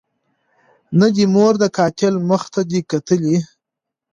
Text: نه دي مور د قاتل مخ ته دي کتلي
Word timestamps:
نه 0.99 1.07
دي 1.15 1.25
مور 1.33 1.53
د 1.59 1.63
قاتل 1.77 2.13
مخ 2.29 2.43
ته 2.53 2.61
دي 2.69 2.81
کتلي 2.91 3.37